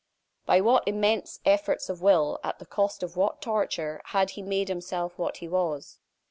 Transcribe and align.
By 0.47 0.61
what 0.61 0.87
immense 0.87 1.39
efforts 1.45 1.87
of 1.87 2.01
will, 2.01 2.39
at 2.43 2.57
the 2.57 2.65
cost 2.65 3.03
of 3.03 3.15
what 3.15 3.39
torture, 3.39 4.01
had 4.05 4.31
he 4.31 4.41
made 4.41 4.67
himself 4.67 5.15
what 5.19 5.37
he 5.37 5.47
was? 5.47 5.99